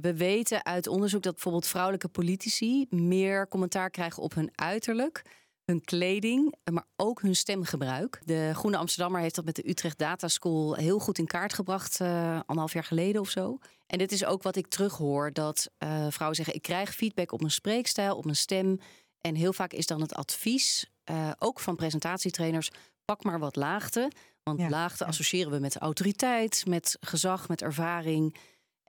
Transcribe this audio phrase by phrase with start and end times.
[0.00, 5.22] we weten uit onderzoek dat bijvoorbeeld vrouwelijke politici meer commentaar krijgen op hun uiterlijk,
[5.64, 8.22] hun kleding, maar ook hun stemgebruik.
[8.24, 12.00] De Groene Amsterdammer heeft dat met de Utrecht Data School heel goed in kaart gebracht,
[12.00, 13.58] uh, anderhalf jaar geleden of zo.
[13.86, 17.40] En dit is ook wat ik terughoor: dat uh, vrouwen zeggen: ik krijg feedback op
[17.40, 18.78] mijn spreekstijl, op mijn stem.
[19.20, 22.70] En heel vaak is dan het advies, uh, ook van presentatietrainers,
[23.04, 24.10] pak maar wat laagte.
[24.42, 25.10] Want ja, laagte ja.
[25.10, 28.36] associëren we met autoriteit, met gezag, met ervaring.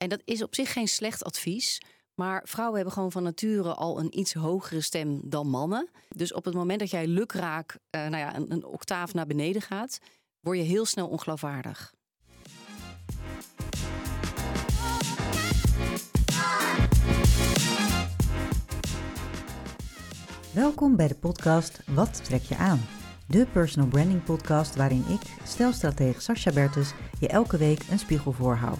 [0.02, 1.82] En dat is op zich geen slecht advies.
[2.16, 5.90] Maar vrouwen hebben gewoon van nature al een iets hogere stem dan mannen.
[6.16, 9.62] Dus op het moment dat jij lukraak uh, nou ja, een, een octaaf naar beneden
[9.62, 10.00] gaat,
[10.40, 11.94] word je heel snel ongeloofwaardig.
[20.54, 22.82] Welkom bij de podcast Wat trek je aan?
[23.28, 28.80] De personal branding podcast waarin ik, stelstratege Sascha Bertus, je elke week een spiegel voorhoud.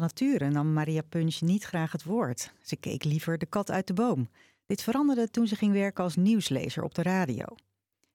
[0.00, 2.52] Van nature nam Maria Punch niet graag het woord.
[2.62, 4.28] Ze keek liever de kat uit de boom.
[4.66, 7.44] Dit veranderde toen ze ging werken als nieuwslezer op de radio.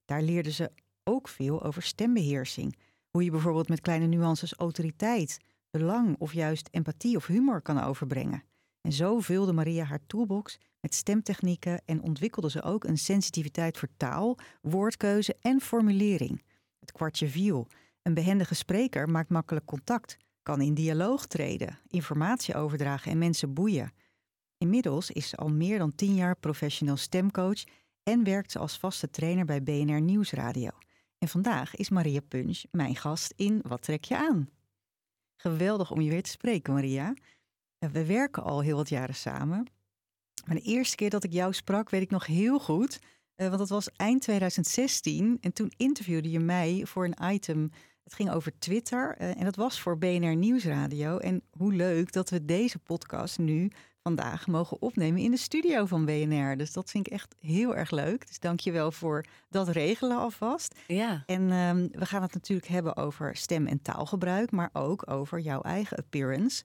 [0.06, 0.72] Daar leerde ze
[1.03, 2.78] ook veel over stembeheersing.
[3.09, 8.44] Hoe je bijvoorbeeld met kleine nuances autoriteit, belang of juist empathie of humor kan overbrengen.
[8.81, 13.89] En zo vulde Maria haar toolbox met stemtechnieken en ontwikkelde ze ook een sensitiviteit voor
[13.97, 16.44] taal, woordkeuze en formulering.
[16.80, 17.67] Het kwartje viel.
[18.02, 23.93] Een behendige spreker maakt makkelijk contact, kan in dialoog treden, informatie overdragen en mensen boeien.
[24.57, 27.63] Inmiddels is ze al meer dan tien jaar professioneel stemcoach
[28.03, 30.69] en werkt ze als vaste trainer bij BNR Nieuwsradio.
[31.17, 34.50] En vandaag is Maria Punch mijn gast in Wat trek je aan?
[35.35, 37.13] Geweldig om je weer te spreken, Maria.
[37.77, 39.67] We werken al heel wat jaren samen.
[40.45, 43.00] Maar de eerste keer dat ik jou sprak, weet ik nog heel goed.
[43.35, 45.38] Want dat was eind 2016.
[45.41, 47.72] En toen interviewde je mij voor een item
[48.05, 51.17] het ging over Twitter uh, en dat was voor BNR Nieuwsradio.
[51.17, 53.71] En hoe leuk dat we deze podcast nu
[54.01, 56.57] vandaag mogen opnemen in de studio van BNR.
[56.57, 58.27] Dus dat vind ik echt heel erg leuk.
[58.27, 60.79] Dus dank je wel voor dat regelen alvast.
[60.88, 61.23] Ja.
[61.25, 65.61] En um, we gaan het natuurlijk hebben over stem- en taalgebruik, maar ook over jouw
[65.61, 66.63] eigen appearance.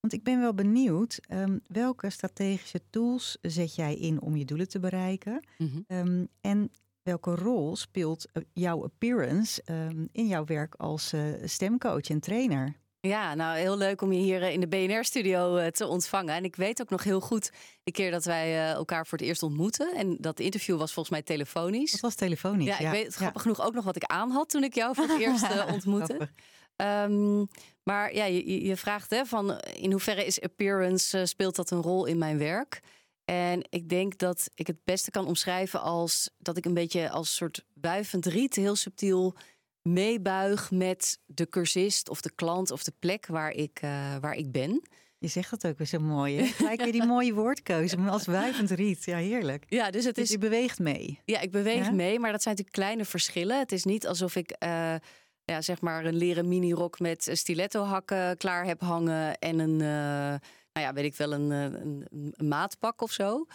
[0.00, 4.68] Want ik ben wel benieuwd, um, welke strategische tools zet jij in om je doelen
[4.68, 5.44] te bereiken?
[5.56, 5.98] Mm -hmm.
[5.98, 6.70] um, en
[7.08, 12.76] welke rol speelt jouw appearance um, in jouw werk als uh, stemcoach en trainer?
[13.00, 16.34] Ja, nou heel leuk om je hier in de BNR-studio te ontvangen.
[16.34, 17.52] En ik weet ook nog heel goed
[17.82, 19.94] de keer dat wij elkaar voor het eerst ontmoeten.
[19.94, 21.90] En dat interview was volgens mij telefonisch.
[21.90, 22.76] Dat was telefonisch, ja.
[22.78, 22.86] ja.
[22.86, 23.18] Ik weet ja.
[23.18, 26.28] grappig genoeg ook nog wat ik aan had toen ik jou voor het eerst ontmoette.
[26.76, 27.48] Um,
[27.82, 32.06] maar ja, je, je vraagt hè, van in hoeverre is appearance, speelt dat een rol
[32.06, 32.80] in mijn werk?
[33.30, 37.34] En ik denk dat ik het beste kan omschrijven als dat ik een beetje als
[37.34, 39.34] soort wuivend riet, heel subtiel
[39.82, 44.52] meebuig met de cursist of de klant of de plek waar ik, uh, waar ik
[44.52, 44.82] ben.
[45.18, 46.46] Je zegt dat ook weer zo mooi.
[46.46, 49.04] Gelijk weer die mooie woordkeuze, als wuivend riet.
[49.04, 49.64] Ja, heerlijk.
[49.68, 50.30] Ja, dus het dus is.
[50.30, 51.20] je beweegt mee.
[51.24, 51.92] Ja, ik beweeg ja?
[51.92, 53.58] mee, maar dat zijn natuurlijk kleine verschillen.
[53.58, 54.56] Het is niet alsof ik.
[54.64, 54.94] Uh,
[55.44, 60.48] ja, zeg maar een leren minirok met stiletto hakken klaar heb hangen en een, uh,
[60.78, 62.06] nou ja, weet ik wel, een, een,
[62.36, 63.46] een maatpak of zo.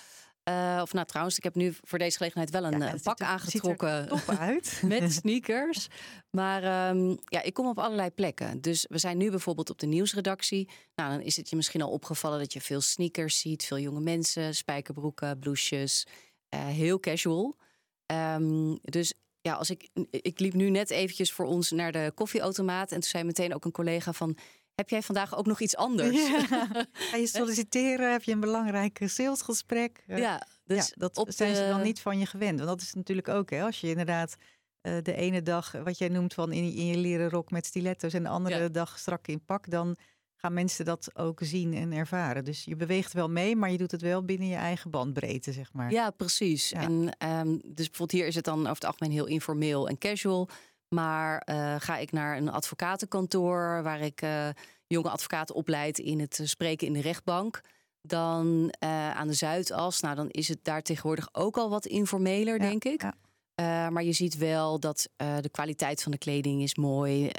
[0.49, 3.21] Uh, of nou trouwens, ik heb nu voor deze gelegenheid wel een, ja, een pak
[3.21, 4.07] aangetrokken.
[4.07, 4.81] top uit.
[4.85, 5.87] met sneakers.
[6.29, 8.61] Maar um, ja, ik kom op allerlei plekken.
[8.61, 10.69] Dus we zijn nu bijvoorbeeld op de nieuwsredactie.
[10.95, 13.65] Nou, dan is het je misschien al opgevallen dat je veel sneakers ziet.
[13.65, 16.07] Veel jonge mensen, spijkerbroeken, blouses.
[16.55, 17.57] Uh, heel casual.
[18.05, 22.91] Um, dus ja, als ik, ik liep nu net eventjes voor ons naar de koffieautomaat.
[22.91, 24.37] En toen zei meteen ook een collega van...
[24.75, 26.27] Heb jij vandaag ook nog iets anders?
[26.27, 26.67] Ja.
[27.09, 28.11] Ga je solliciteren?
[28.11, 30.03] Heb je een belangrijk salesgesprek?
[30.07, 32.57] Ja, dus ja, dat zijn ze dan niet van je gewend.
[32.57, 34.35] Want dat is natuurlijk ook, hè, als je inderdaad
[34.81, 38.13] uh, de ene dag, wat jij noemt van in, in je leren rok met stiletto's
[38.13, 38.69] en de andere ja.
[38.69, 39.97] dag strak in pak, dan
[40.35, 42.45] gaan mensen dat ook zien en ervaren.
[42.45, 45.73] Dus je beweegt wel mee, maar je doet het wel binnen je eigen bandbreedte, zeg
[45.73, 45.91] maar.
[45.91, 46.69] Ja, precies.
[46.69, 46.81] Ja.
[46.81, 50.49] En um, dus bijvoorbeeld hier is het dan over het algemeen heel informeel en casual.
[50.93, 54.47] Maar uh, ga ik naar een advocatenkantoor waar ik uh,
[54.87, 57.61] jonge advocaten opleid in het spreken in de rechtbank,
[58.01, 58.73] dan
[59.15, 62.83] aan de Zuidas, nou dan is het daar tegenwoordig ook al wat informeler, ja, denk
[62.83, 63.01] ik.
[63.01, 63.13] Ja.
[63.55, 67.23] Uh, maar je ziet wel dat uh, de kwaliteit van de kleding is mooi.
[67.23, 67.31] Uh,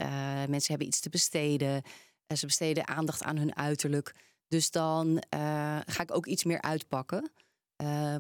[0.49, 1.83] mensen hebben iets te besteden.
[2.27, 4.15] En ze besteden aandacht aan hun uiterlijk.
[4.49, 5.23] Dus dan
[5.87, 7.31] ga ik ook iets meer uitpakken.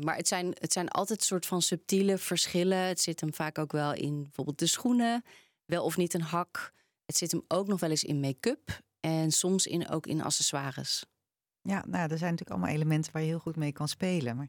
[0.00, 2.78] Maar het zijn, het zijn altijd een soort van subtiele verschillen.
[2.78, 5.24] Het zit hem vaak ook wel in bijvoorbeeld de schoenen,
[5.64, 6.72] wel of niet een hak.
[7.06, 11.04] Het zit hem ook nog wel eens in make-up en soms in, ook in accessoires.
[11.60, 14.36] Ja, nou, er zijn natuurlijk allemaal elementen waar je heel goed mee kan spelen.
[14.36, 14.48] Maar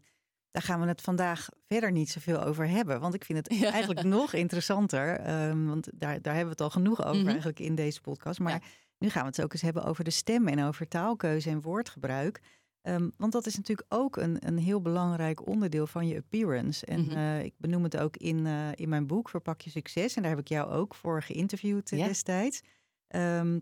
[0.51, 2.99] daar gaan we het vandaag verder niet zoveel over hebben.
[2.99, 5.19] Want ik vind het eigenlijk nog interessanter.
[5.19, 7.27] Ehm, want daar, daar hebben we het al genoeg over mhm.
[7.27, 8.39] eigenlijk in deze podcast.
[8.39, 8.63] Maar
[8.97, 12.41] nu gaan we het ook eens hebben over de stem en over taalkeuze en woordgebruik.
[12.85, 16.85] Ehm, want dat is natuurlijk ook een, een heel belangrijk onderdeel van je appearance.
[16.85, 17.17] En mhm.
[17.17, 20.15] eh, ik benoem het ook in, uh, in mijn boek Verpak je succes.
[20.15, 22.61] En daar heb ik jou ook voor geïnterviewd eh, destijds.
[23.07, 23.61] Um,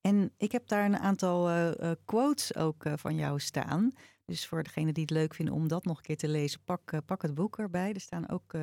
[0.00, 3.92] en ik heb daar een aantal uh, quotes ook van jou staan.
[4.24, 7.06] Dus voor degene die het leuk vinden om dat nog een keer te lezen, pak,
[7.06, 7.92] pak het boek erbij.
[7.92, 8.54] Er staan ook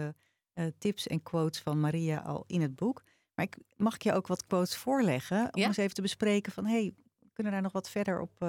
[0.77, 3.03] tips en quotes van Maria al in het boek.
[3.35, 5.53] Maar ik, mag ik je ook wat quotes voorleggen?
[5.53, 6.93] Om eens even te bespreken van, hey,
[7.33, 8.41] kunnen daar nog wat verder op,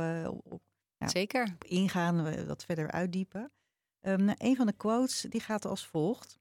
[0.45, 0.63] op,
[1.05, 1.57] ja, Zeker.
[1.59, 3.53] ingaan, wat verder uitdiepen?
[4.01, 6.39] Um, nou, een van de quotes die gaat als volgt.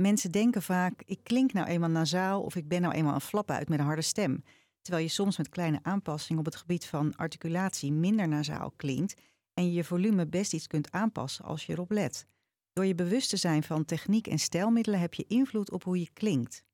[0.00, 3.50] Mensen denken vaak, ik klink nou eenmaal nasaal of ik ben nou eenmaal een flap
[3.50, 4.44] uit met een harde stem.
[4.80, 9.20] Terwijl je soms met kleine aanpassingen op het gebied van articulatie minder nasaal klinkt
[9.54, 12.26] en je je volume best iets kunt aanpassen als je erop let.
[12.72, 16.10] Door je bewust te zijn van techniek en stijlmiddelen heb je invloed op hoe je
[16.12, 16.64] klinkt.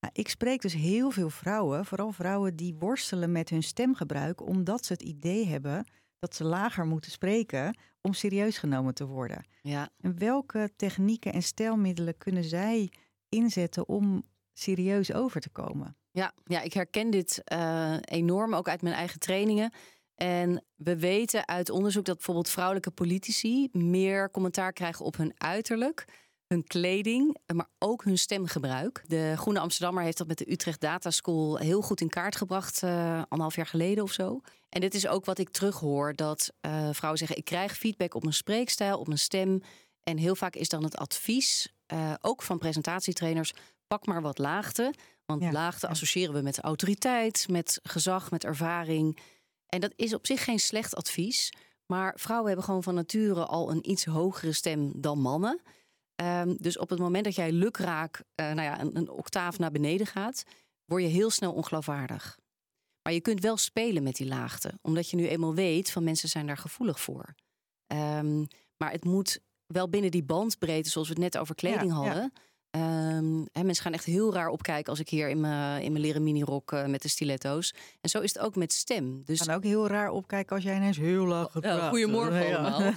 [0.00, 4.84] Nou, ik spreek dus heel veel vrouwen, vooral vrouwen die worstelen met hun stemgebruik, omdat
[4.84, 5.86] ze het idee hebben
[6.18, 9.46] dat ze lager moeten spreken om serieus genomen te worden.
[9.62, 9.88] Ja.
[10.00, 12.92] En welke technieken en stijlmiddelen kunnen zij
[13.28, 14.22] inzetten om
[14.52, 15.96] serieus over te komen?
[16.10, 19.72] Ja, ja ik herken dit uh, enorm, ook uit mijn eigen trainingen.
[20.14, 26.04] En we weten uit onderzoek dat bijvoorbeeld vrouwelijke politici meer commentaar krijgen op hun uiterlijk,
[26.48, 29.04] hun kleding, maar ook hun stemgebruik.
[29.06, 32.82] De Groene Amsterdammer heeft dat met de Utrecht Data School heel goed in kaart gebracht,
[32.82, 34.40] uh, anderhalf jaar geleden of zo.
[34.68, 38.22] En dit is ook wat ik terughoor: dat uh, vrouwen zeggen: ik krijg feedback op
[38.22, 39.62] mijn spreekstijl, op mijn stem.
[40.02, 41.74] En heel vaak is dan het advies,
[42.20, 43.52] ook van presentatietrainers:
[43.86, 44.94] pak maar wat laagte.
[45.24, 49.18] Want ja, laagte associëren we met autoriteit, met gezag, met ervaring.
[49.66, 51.52] En dat is op zich geen slecht advies.
[51.86, 55.60] Maar vrouwen hebben gewoon van nature al een iets hogere stem dan mannen.
[56.22, 59.70] Um, dus op het moment dat jij lukraak uh, nou ja, een, een, octaaf naar
[59.70, 60.42] beneden gaat,
[60.84, 62.38] word je heel snel ongeloofwaardig.
[63.02, 66.28] Maar je kunt wel spelen met die laagte, omdat je nu eenmaal weet van mensen
[66.28, 67.34] zijn daar gevoelig voor.
[67.86, 71.96] Um, maar het moet wel binnen die bandbreedte, zoals we het net over kleding ja,
[71.96, 72.32] hadden.
[72.70, 73.16] Ja.
[73.16, 76.22] Um, mensen gaan echt heel raar opkijken als ik hier in mijn, in mijn leren
[76.22, 77.74] minirok uh, met de stiletto's.
[78.00, 79.22] En zo is het ook met stem.
[79.24, 82.92] Dus gaan ook heel raar opkijken als jij ineens heel laag gaat uh, Goedemorgen allemaal.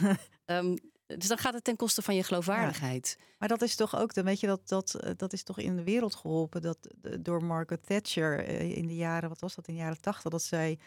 [0.45, 0.77] um,
[1.17, 3.15] dus dan gaat het ten koste van je geloofwaardigheid.
[3.19, 3.25] Ja.
[3.39, 5.75] Maar dat is toch ook, dan weet je, dat, dat, eh, dat is toch in
[5.75, 6.77] de wereld geholpen dat,
[7.19, 10.79] door Margaret Thatcher in de jaren, wat was dat, in de jaren tachtig, dat zij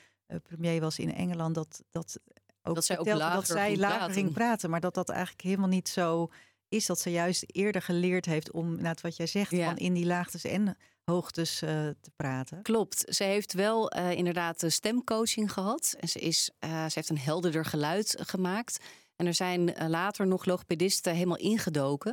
[0.42, 2.18] premier was in Engeland, dat, dat
[2.62, 4.70] ook dat zij ook lager, dat zij lager ging praten.
[4.70, 6.28] Maar dat dat eigenlijk helemaal niet zo
[6.68, 10.06] is dat ze juist eerder geleerd heeft om, net wat jij zegt, van in die
[10.06, 12.62] laagtes en hoogtes uh, te praten.
[12.62, 13.04] Klopt.
[13.08, 15.94] Ze heeft wel uh, inderdaad stemcoaching gehad.
[16.00, 18.84] En ze, is, uh, ze heeft een helderder geluid gemaakt.
[19.16, 22.10] En er zijn later nog logopedisten helemaal ingedoken.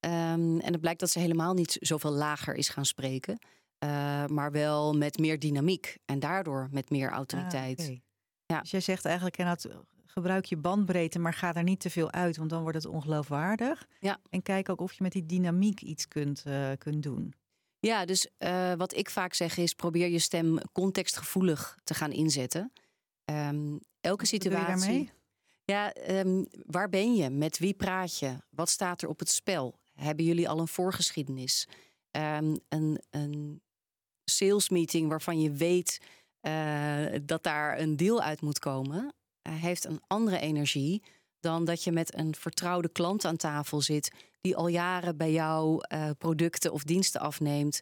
[0.00, 3.38] Um, en het blijkt dat ze helemaal niet zoveel lager is gaan spreken.
[4.26, 5.98] maar wel met meer dynamiek.
[6.04, 7.78] En daardoor met meer autoriteit.
[7.78, 8.02] Ah, okay.
[8.46, 8.60] ja.
[8.60, 9.68] Dus jij zegt eigenlijk inderdaad
[10.18, 13.86] gebruik je bandbreedte, maar ga daar niet te veel uit, want dan wordt het ongeloofwaardig.
[14.00, 14.20] Ja.
[14.30, 17.34] En kijk ook of je met die dynamiek iets kunt, uh, kunt doen.
[17.80, 22.72] Ja, dus uh, wat ik vaak zeg is: probeer je stem contextgevoelig te gaan inzetten.
[23.24, 25.10] Um, elke situatie.
[25.70, 27.30] Ja, um, waar ben je?
[27.30, 28.36] Met wie praat je?
[28.50, 29.78] Wat staat er op het spel?
[29.94, 31.68] Hebben jullie al een voorgeschiedenis?
[32.10, 33.62] Um, een, een
[34.24, 36.00] sales meeting waarvan je weet
[36.42, 39.14] uh, dat daar een deal uit moet komen
[39.48, 41.02] heeft een andere energie
[41.40, 45.84] dan dat je met een vertrouwde klant aan tafel zit die al jaren bij jou
[45.92, 47.80] uh, producten of diensten afneemt.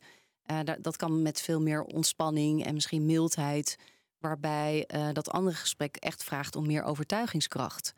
[0.80, 3.76] Dat kan met veel meer ontspanning en misschien mildheid,
[4.18, 7.92] waarbij uh, dat andere gesprek echt vraagt om meer overtuigingskracht.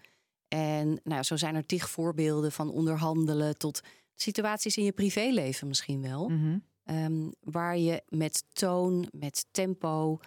[0.48, 3.80] En nou, zo zijn er tig voorbeelden van onderhandelen tot
[4.14, 6.94] situaties in je privéleven misschien wel, mm -hmm.
[6.96, 10.18] um, waar je met toon, met tempo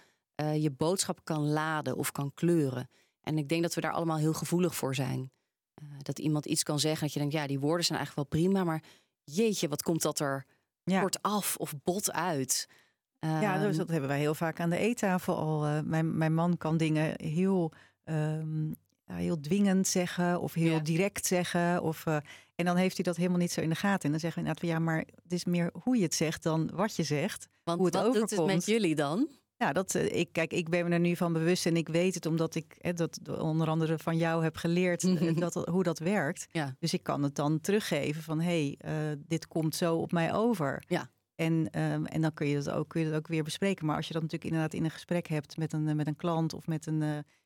[0.53, 2.89] je boodschap kan laden of kan kleuren.
[3.21, 5.31] En ik denk dat we daar allemaal heel gevoelig voor zijn.
[5.83, 8.41] Uh, dat iemand iets kan zeggen dat je denkt, ja, die woorden zijn eigenlijk wel
[8.41, 8.83] prima, maar
[9.23, 10.45] jeetje, wat komt dat er
[10.83, 11.01] ja.
[11.01, 12.67] kort af of bot uit?
[13.27, 15.67] Ja, dus dat hebben wij heel vaak aan de eettafel al.
[15.67, 17.71] Uh, mijn, mijn man kan dingen heel,
[18.05, 18.75] um,
[19.05, 20.79] heel dwingend zeggen of heel ja.
[20.79, 21.81] direct zeggen.
[21.81, 22.17] Of, uh,
[22.55, 24.03] en dan heeft hij dat helemaal niet zo in de gaten.
[24.03, 26.71] En dan zeggen we inderdaad, ja, maar het is meer hoe je het zegt dan
[26.73, 27.47] wat je zegt.
[27.63, 28.29] Want hoe het wat overkomt.
[28.29, 29.27] doet het met jullie dan?
[29.57, 32.13] Ja, dat, eh, ik, kijk, ik ben me er nu van bewust en ik weet
[32.13, 35.99] het omdat ik hè, dat onder andere van jou heb geleerd eh, dat, hoe dat
[35.99, 36.47] werkt.
[36.51, 36.75] Ja.
[36.79, 40.83] Dus ik kan het dan teruggeven van hé, hey, dit komt zo op mij over.
[40.87, 41.09] Ja.
[41.41, 43.85] En, ehm, en dan kun je, dat ook, kun je dat ook weer bespreken.
[43.85, 46.53] Maar als je dat natuurlijk inderdaad in een gesprek hebt met een, met een klant
[46.53, 47.01] of met een,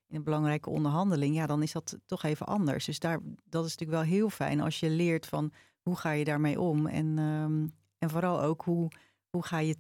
[0.08, 2.86] in een belangrijke onderhandeling, ja, dan is dat toch even anders.
[2.86, 6.24] Dus daar, dat is natuurlijk wel heel fijn als je leert van hoe ga je
[6.24, 6.88] daarmee om.
[6.88, 8.92] En, ehm, en vooral ook hoe,
[9.30, 9.75] hoe ga je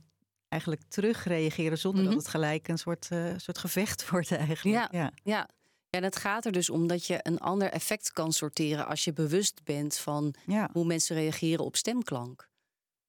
[0.47, 2.21] eigenlijk terugreageren zonder dat mhm.
[2.21, 4.91] het gelijk een soort, uh, soort gevecht wordt eigenlijk.
[4.91, 5.11] Ja, ja.
[5.23, 5.49] ja.
[5.89, 9.13] En het gaat er dus om dat je een ander effect kan sorteren als je
[9.13, 10.33] bewust bent van
[10.71, 12.49] hoe mensen reageren op stemklank.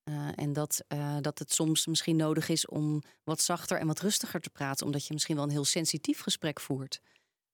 [0.08, 4.00] Uh, en dat, uh, dat het soms misschien nodig is om wat zachter en wat
[4.00, 7.00] rustiger te praten, omdat je misschien wel een heel sensitief gesprek voert.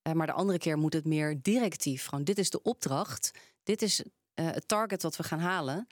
[0.07, 2.05] Uh, maar de andere keer moet het meer directief.
[2.05, 3.31] Gewoon, dit is de opdracht,
[3.63, 5.87] dit is het target wat we gaan halen.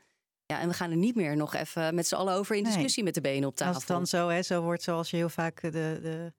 [0.45, 3.03] Ja, en we gaan er niet meer nog even met z'n allen over in discussie
[3.03, 3.73] met de benen op tafel.
[3.73, 6.33] Als het dan zo, hè, zo wordt zoals je heel vaak de, de,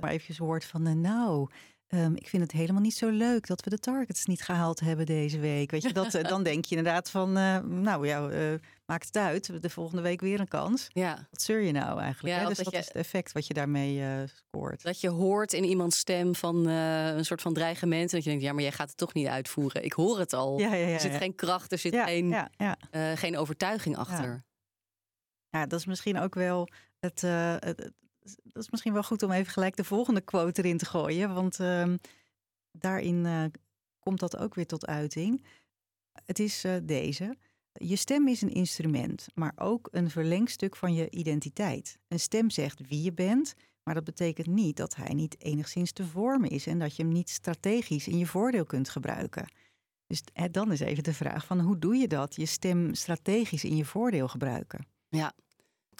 [0.00, 1.48] maar eventjes hoort van, nou,
[1.90, 5.06] Ehm, ik vind het helemaal niet zo leuk dat we de targets niet gehaald hebben
[5.06, 5.70] deze week.
[5.70, 8.58] Weet je, dat, eh, dan denk je inderdaad van, uh, nou ja, uh,
[8.90, 9.62] maakt het uit.
[9.62, 10.88] De volgende week weer een kans.
[10.92, 11.26] Ja.
[11.30, 12.34] Wat zeur je nou eigenlijk?
[12.34, 12.48] Ja, hè?
[12.48, 14.82] Dus dat, is het effect wat je daarmee scoort.
[14.82, 18.10] Dat je hoort in iemands stem van een soort van dreigement.
[18.10, 19.84] Dat je denkt, ja, maar jij gaat het toch niet uitvoeren.
[19.84, 20.58] Ik hoor het al.
[20.58, 22.48] Ja, er zit geen kracht, er zit geen,
[23.14, 24.44] geen overtuiging achter.
[25.50, 25.66] Ja.
[25.66, 26.68] dat is misschien ook wel
[26.98, 27.92] het, het
[28.42, 31.34] dat is misschien wel goed om even gelijk de volgende quote erin te gooien.
[31.34, 31.94] Want uh,
[32.72, 33.44] daarin uh,
[33.98, 35.44] komt dat ook weer tot uiting.
[36.24, 37.36] Het is uh, deze.
[37.72, 41.98] Je stem is een instrument, maar ook een verlengstuk van je identiteit.
[42.08, 46.04] Een stem zegt wie je bent, maar dat betekent niet dat hij niet enigszins te
[46.04, 49.52] vormen is en dat je hem niet strategisch in je voordeel kunt gebruiken.
[50.06, 52.34] Dus dan is even de vraag van hoe doe je dat?
[52.34, 54.86] Je stem strategisch in je voordeel gebruiken.
[55.08, 55.34] Ja,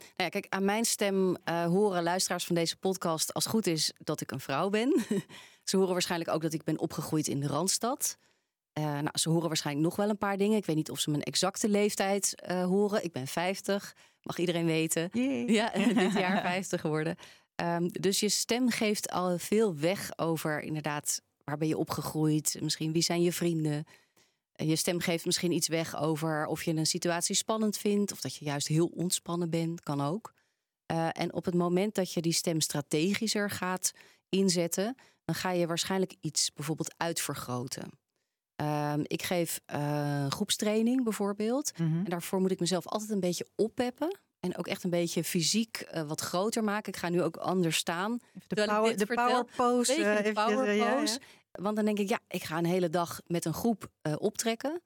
[0.00, 3.66] nou ja, kijk, aan mijn stem uh, horen luisteraars van deze podcast als het goed
[3.66, 5.04] is dat ik een vrouw ben.
[5.64, 8.18] ze horen waarschijnlijk ook dat ik ben opgegroeid in de Randstad.
[8.80, 10.56] Uh, nou, ze horen waarschijnlijk nog wel een paar dingen.
[10.56, 13.04] Ik weet niet of ze mijn exacte leeftijd uh, horen.
[13.04, 15.08] Ik ben 50, mag iedereen weten.
[15.12, 15.46] Yay.
[15.46, 17.16] Ja, dit jaar 50 geworden.
[17.56, 22.56] Um, dus je stem geeft al veel weg over inderdaad waar ben je opgegroeid.
[22.60, 23.84] Misschien wie zijn je vrienden.
[24.54, 28.34] Je stem geeft misschien iets weg over of je een situatie spannend vindt of dat
[28.34, 30.34] je juist heel ontspannen bent, kan ook.
[31.12, 33.92] En op het moment dat je die stem strategischer gaat
[34.28, 37.99] inzetten, dan ga je waarschijnlijk iets bijvoorbeeld uitvergroten.
[38.60, 41.78] Uh, ik geef uh, groepstraining bijvoorbeeld.
[41.78, 42.04] Mm -hmm.
[42.04, 44.18] En daarvoor moet ik mezelf altijd een beetje oppeppen.
[44.40, 46.92] En ook echt een beetje fysiek uh, wat groter maken.
[46.92, 48.18] Ik ga nu ook anders staan.
[48.34, 49.94] Even de power, de power pose.
[49.94, 50.72] Even power pose.
[50.72, 51.18] Ja, ja.
[51.52, 54.82] Want dan denk ik, ja, ik ga een hele dag met een groep uh, optrekken.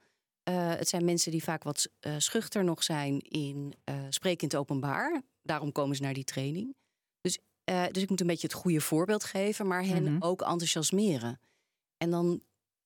[0.51, 1.89] Het zijn mensen die vaak wat
[2.19, 3.75] schuchter nog zijn in
[4.09, 5.23] spreken in het openbaar.
[5.43, 6.77] Daarom komen ze naar die training.
[7.21, 10.23] Dus, dus ik moet een beetje het goede voorbeeld geven, maar hen mm -hmm.
[10.23, 11.41] ook enthousiasmeren.
[11.97, 12.43] En dan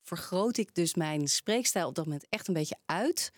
[0.08, 3.32] vergroot ik dus mijn spreekstijl op dat moment echt een beetje uit.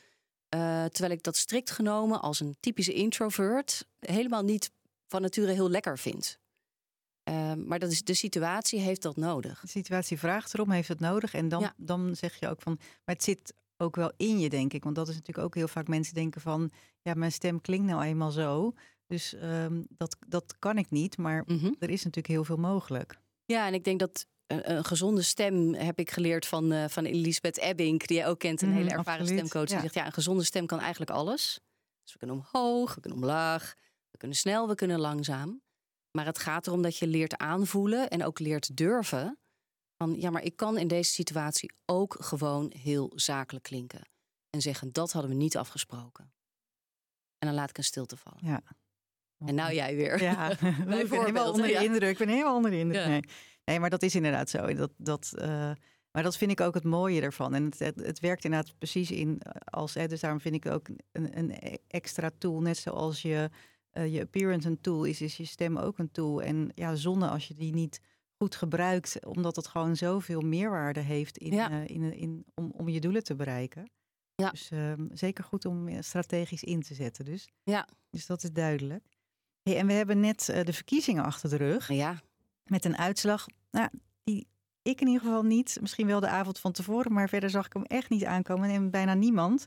[0.93, 4.71] terwijl ik dat strikt genomen als een typische introvert helemaal niet
[5.07, 6.39] van nature heel lekker vind.
[7.31, 9.61] Uh, maar dat is, de situatie heeft dat nodig.
[9.61, 11.35] De situatie vraagt erom, heeft het nodig.
[11.35, 11.75] En dan, ja.
[11.77, 14.85] dan zeg je ook van, maar het zit ook wel in je, denk ik.
[14.85, 16.71] Want dat is natuurlijk ook heel vaak mensen denken van,
[17.03, 18.73] ja, mijn stem klinkt nou eenmaal zo.
[19.07, 21.77] Dus um, dat, dat kan ik niet, maar mm -hmm.
[21.79, 23.19] er is natuurlijk heel veel mogelijk.
[23.45, 27.05] Ja, en ik denk dat een, een gezonde stem heb ik geleerd van, uh, van
[27.05, 29.47] Elisabeth Ebbing, die jij ook kent, een mm, hele ervaren absoluut.
[29.47, 29.67] stemcoach.
[29.67, 29.83] Die ja.
[29.83, 31.61] zegt, ja, een gezonde stem kan eigenlijk alles.
[32.03, 33.75] Dus we kunnen omhoog, we kunnen omlaag,
[34.11, 35.63] we kunnen snel, we kunnen langzaam.
[36.11, 39.39] Maar het gaat erom dat je leert aanvoelen en ook leert durven.
[39.97, 44.09] Van ja, maar ik kan in deze situatie ook gewoon heel zakelijk klinken.
[44.51, 46.33] En zeggen, dat hadden we niet afgesproken.
[47.39, 48.41] En dan laat ik een stilte vallen.
[48.43, 48.63] Ja.
[49.39, 50.23] En nou jij weer.
[50.23, 51.81] Ja, ik ben helemaal onder de ja.
[51.81, 52.11] indruk.
[52.11, 53.03] Ik ben helemaal onder de indruk.
[53.03, 53.09] Ja.
[53.09, 53.23] Nee.
[53.71, 54.75] Nee, maar dat is inderdaad zo.
[54.75, 55.73] Dat, dat, uh,
[56.11, 57.55] maar dat vind ik ook het mooie ervan.
[57.55, 59.95] En het, het, het werkt inderdaad precies in als...
[59.95, 62.61] Hè, dus daarom vind ik ook een, een extra tool.
[62.61, 63.51] Net zoals je
[63.93, 66.43] uh, je appearance een tool is, is je stem ook een tool.
[66.43, 68.01] En ja, zonde als je die niet
[68.37, 71.71] goed gebruikt, omdat het gewoon zoveel meerwaarde heeft in, ja.
[71.71, 73.91] uh, in, in, om, om je doelen te bereiken.
[74.35, 74.51] Ja.
[74.51, 77.25] Dus uh, zeker goed om strategisch in te zetten.
[77.25, 77.89] Dus, ja.
[78.11, 79.05] dus dat is duidelijk.
[79.63, 81.89] Hey, en we hebben net de verkiezingen achter de rug.
[81.89, 82.21] Ja.
[82.71, 83.89] Met een uitslag, nou,
[84.25, 84.47] die
[84.83, 85.79] ik in ieder geval niet.
[85.81, 88.71] Misschien wel de avond van tevoren, maar verder zag ik hem echt niet aankomen.
[88.71, 89.65] En bijna niemand.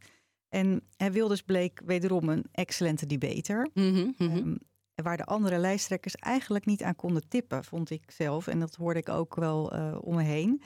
[0.49, 3.69] En Wilders bleek wederom een excellente debater.
[3.73, 4.31] Mm -hmm.
[4.37, 4.57] um,
[4.95, 8.47] waar de andere lijsttrekkers eigenlijk niet aan konden tippen, vond ik zelf.
[8.47, 10.61] En dat hoorde ik ook wel uh, om me heen.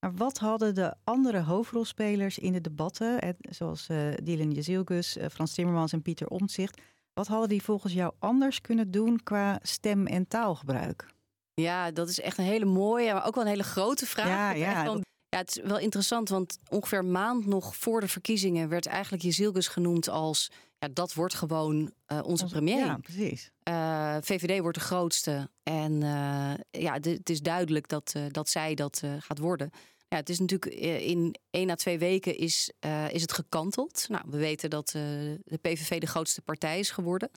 [0.00, 5.26] Maar wat hadden de andere hoofdrolspelers in de debatten, hè, zoals uh, Dylan Jezilgus, uh,
[5.26, 6.80] Frans Timmermans en Pieter Omtzigt,
[7.14, 11.16] Wat hadden die volgens jou anders kunnen doen qua stem- en taalgebruik?
[11.60, 14.28] Ja, dat is echt een hele mooie, maar ook wel een hele grote vraag.
[14.28, 18.08] Ja, ja, wel, ja, het is wel interessant, want ongeveer een maand nog voor de
[18.08, 22.84] verkiezingen werd eigenlijk Jezilgus genoemd als ja, dat wordt gewoon uh, onze, premier.
[22.84, 23.50] Ja, precies.
[23.68, 25.50] Uh, eh, VVD wordt de grootste.
[25.62, 29.70] En uh, ja, het is duidelijk dat, dat zij dat gaat worden.
[30.08, 32.72] Ja, het is natuurlijk in één à twee weken is,
[33.10, 34.06] is het gekanteld.
[34.08, 37.30] Nou, we weten dat de PVV de grootste partij is geworden.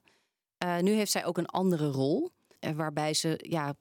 [0.81, 2.31] nu heeft zij ook een andere rol.
[2.75, 3.75] waarbij ze ja,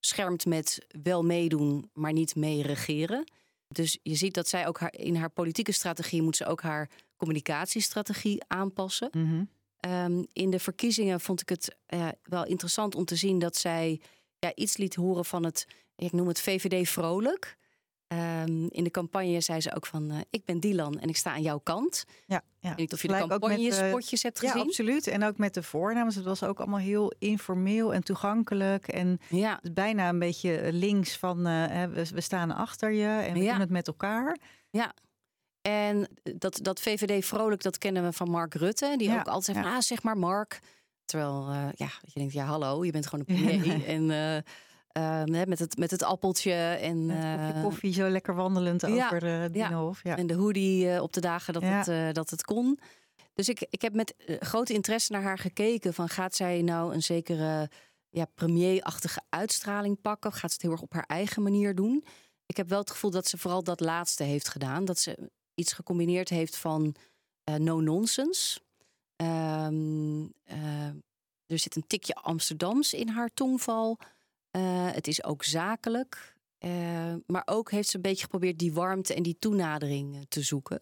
[0.00, 3.24] schermt met wel meedoen, maar niet mee regeren.
[3.68, 6.90] Dus je ziet dat zij ook haar, in haar politieke strategie moet ze ook haar
[7.16, 9.08] communicatiestrategie aanpassen.
[9.12, 9.44] Mhm.
[9.76, 14.00] Ehm, in de verkiezingen vond ik het uh, wel interessant om te zien dat zij
[14.38, 17.56] ja, iets liet horen van het, ik noem het VVD vrolijk.
[18.12, 21.32] Um, in de campagne zei ze ook van, uh, ik ben Dylan en ik sta
[21.32, 22.04] aan jouw kant.
[22.26, 22.70] Ja, ja.
[22.70, 24.56] Ik weet niet of je de campagne-spotjes hebt gezien.
[24.56, 25.06] Ja, absoluut.
[25.06, 26.14] En ook met de voornames.
[26.14, 28.88] Het was ook allemaal heel informeel en toegankelijk.
[28.88, 29.60] En ja.
[29.72, 33.50] bijna een beetje links van, uh, we, we, staan achter je en we ja.
[33.50, 34.38] doen het met elkaar.
[34.70, 34.94] Ja,
[35.62, 38.94] en dat, dat VVD vrolijk, dat kennen we van Mark Rutte.
[38.96, 40.60] Die Ja, ook altijd zegt, ah, zeg maar Mark.
[41.04, 43.86] Terwijl, eh, ja, je denkt, ja hallo, je bent gewoon een premier.
[43.86, 44.10] En
[44.92, 49.42] eh, eh, met, het, met het appeltje en, eh, koffie zo lekker wandelend ja, over
[49.42, 50.00] uh, Binnenhof.
[50.02, 50.16] Ja.
[50.16, 52.78] en de hoodie eh, op de dagen dat, het, eh, dat het kon.
[53.34, 55.94] Dus ik, ik heb met eh, grote interesse naar haar gekeken.
[55.94, 57.70] Van gaat zij nou een zekere
[58.08, 60.30] ja, premierachtige uitstraling pakken?
[60.30, 62.04] Of gaat ze het heel erg op haar eigen manier doen?
[62.46, 64.84] Ik heb wel het gevoel dat ze vooral dat laatste heeft gedaan.
[64.84, 66.94] Dat ze iets gecombineerd heeft van
[67.44, 68.60] eh, no-nonsense.
[69.16, 70.86] Ehm, eh,
[71.46, 73.98] er zit een tikje Amsterdams in haar tongval.
[74.52, 76.36] Eh, het is ook zakelijk.
[76.58, 80.42] Eh, maar ook heeft ze een beetje geprobeerd die warmte en die toenadering eh, te
[80.42, 80.80] zoeken.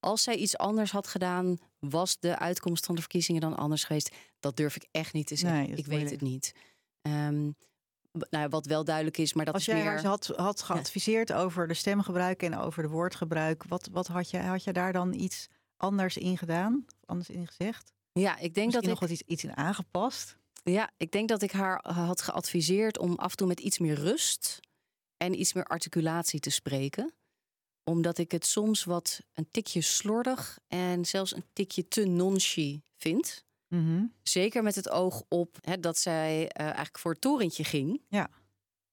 [0.00, 4.14] Als zij iets anders had gedaan, was de uitkomst van de verkiezingen dan anders geweest?
[4.40, 5.58] Dat durf ik echt niet te zeggen.
[5.58, 6.54] Nee, ik weet het niet.
[7.02, 7.50] Ehm,
[8.30, 9.84] nou, wat wel duidelijk is, maar dat Als jij meer...
[9.84, 14.38] haar had, had geadviseerd over de stemgebruik en over de woordgebruik, wat, wat had, je,
[14.38, 16.84] had je daar dan iets anders in gedaan?
[17.04, 17.92] Anders in gezegd?
[18.12, 20.36] Ja, ik denk Misschien dat ik nog wat iets, iets in aangepast?
[20.64, 23.94] Ja, ik denk dat ik haar had geadviseerd om af en toe met iets meer
[23.94, 24.60] rust
[25.16, 27.14] en iets meer articulatie te spreken.
[27.84, 33.44] Omdat ik het soms wat een tikje slordig en zelfs een tikje te nonchi vind.
[33.68, 34.04] Mhm.
[34.22, 38.02] Zeker met het oog op hè, dat zij eh, eigenlijk voor het torentje ging.
[38.08, 38.30] Ja.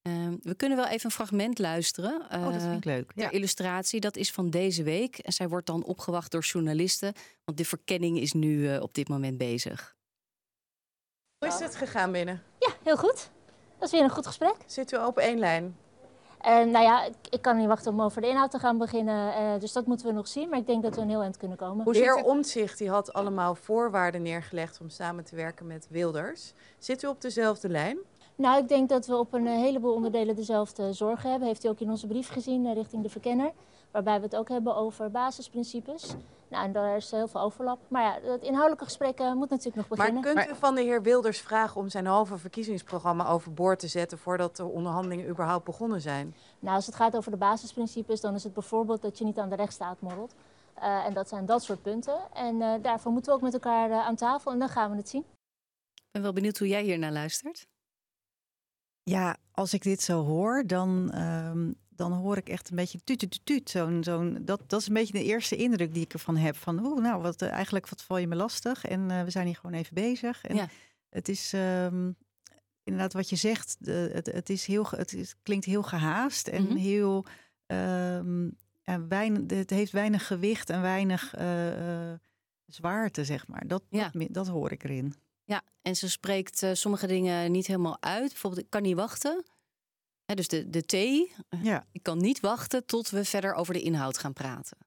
[0.02, 2.20] Ehm, we kunnen wel even een fragment luisteren.
[2.20, 3.12] Oh, dat eh, vind ik leuk.
[3.12, 3.30] ter Ja.
[3.30, 5.18] illustratie, dat is van deze week.
[5.18, 7.12] En zij wordt dan opgewacht door journalisten.
[7.44, 9.96] Want de verkenning is nu eh, op dit moment bezig.
[11.42, 12.42] Hoe is het gegaan binnen?
[12.58, 13.30] Ja, heel goed.
[13.78, 14.54] Dat is weer een goed gesprek.
[14.66, 15.76] Zit u op één lijn?
[16.40, 19.34] En nou ja, ik, ik kan niet wachten om over de inhoud te gaan beginnen.
[19.34, 20.48] eh, dus dat moeten we nog zien.
[20.48, 21.84] Maar ik denk dat we een heel eind kunnen komen.
[21.92, 26.52] De heer Omtzigt die had allemaal voorwaarden neergelegd om samen te werken met Wilders.
[26.78, 27.98] Zit u op dezelfde lijn?
[28.34, 31.48] Nou, ik denk dat we op een heleboel onderdelen dezelfde zorgen hebben.
[31.48, 33.52] Heeft u ook in onze brief gezien eh, richting de verkenner.
[33.92, 36.14] Waarbij we het ook hebben over basisprincipes.
[36.48, 37.78] Nou, en daar is heel veel overlap.
[37.88, 40.34] Maar ja, het inhoudelijke gesprek eh, moet natuurlijk nog Maar beginnen.
[40.44, 44.56] kunt u van de heer Wilders vragen om zijn halve verkiezingsprogramma overboord te zetten voordat
[44.56, 46.34] de onderhandelingen überhaupt begonnen zijn?
[46.58, 49.48] Nou, als het gaat over de basisprincipes, dan is het bijvoorbeeld dat je niet aan
[49.48, 50.34] de rechtsstaat morrelt.
[50.74, 52.18] Eh, en dat zijn dat soort punten.
[52.32, 55.08] En eh, daarvoor moeten we ook met elkaar aan tafel en dan gaan we het
[55.08, 55.24] zien.
[55.94, 57.66] Ik ben wel benieuwd hoe jij hier naar luistert.
[59.02, 61.72] Ja, als ik dit zo hoor, dan, ehm,
[62.02, 63.70] dan hoor ik echt een beetje tuut, tuut, tuut.
[63.70, 66.56] Zo'n, zo'n, dat, dat is een beetje de eerste indruk die ik ervan heb.
[66.56, 68.84] Van, oeh, nou, wat, eh, eigenlijk wat val je me lastig.
[68.84, 70.44] En eh, we zijn hier gewoon even bezig.
[70.44, 70.68] En Ja.
[71.08, 72.10] het is ehm,
[72.84, 73.76] inderdaad wat je zegt.
[73.78, 76.76] De, het, het, is heel, het is, klinkt heel gehaast en Mhm.
[76.76, 77.24] heel...
[77.66, 78.48] ehm,
[78.82, 82.12] en weinig, het heeft weinig gewicht en weinig eh,
[82.66, 83.66] zwaarte, zeg maar.
[83.66, 84.10] Dat, Ja.
[84.12, 85.14] dat, dat hoor ik erin.
[85.44, 88.28] Ja, en ze spreekt sommige dingen niet helemaal uit.
[88.28, 89.44] Bijvoorbeeld, ik kan niet wachten.
[90.34, 90.92] Dus de, de T,
[91.62, 94.78] Ja, ik kan niet wachten tot we verder over de inhoud gaan praten.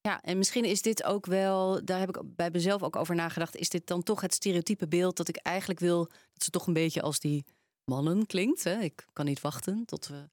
[0.00, 3.56] Ja, en misschien is dit ook wel, daar heb ik bij mezelf ook over nagedacht,
[3.56, 6.72] is dit dan toch het stereotype beeld dat ik eigenlijk wil dat ze toch een
[6.72, 7.44] beetje als die
[7.84, 8.64] mannen klinkt.
[8.64, 8.80] Hè?
[8.80, 10.28] Ik kan niet wachten tot we.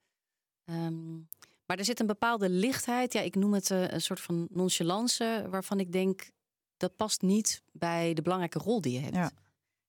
[0.63, 1.15] Ehm,
[1.65, 5.47] maar er zit een bepaalde lichtheid, ja, ik noem het eh, een soort van nonchalance,
[5.49, 6.29] waarvan ik denk
[6.77, 9.15] dat past niet bij de belangrijke rol die je hebt.
[9.15, 9.31] Ja.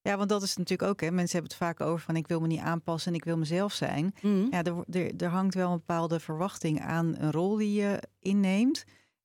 [0.09, 1.11] Ja, want dat is natuurlijk ook, hè.
[1.11, 3.73] Mensen hebben het vaak over van ik wil me niet aanpassen en ik wil mezelf
[3.73, 4.14] zijn.
[4.23, 4.47] Mhm.
[4.51, 8.85] Ja, er, er, er hangt wel een bepaalde verwachting aan een rol die je inneemt.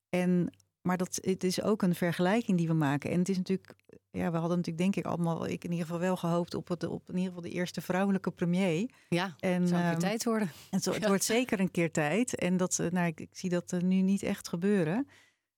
[0.09, 3.11] En, maar dat, het is ook een vergelijking die we maken.
[3.11, 3.73] En het is natuurlijk,
[4.11, 6.83] ja, we hadden natuurlijk denk ik allemaal, ik in ieder geval wel gehoopt op, het,
[6.87, 8.89] op in ieder geval de eerste vrouwelijke premier.
[9.09, 10.51] Ja, En zou een keer ehm, tijd worden.
[10.69, 11.07] het, het Ja.
[11.07, 12.35] wordt zeker een keer tijd.
[12.35, 15.07] En dat, eh, nou, ik, ik zie dat eh, nu niet echt gebeuren.